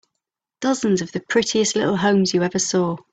[0.61, 2.97] Dozens of the prettiest little homes you ever saw.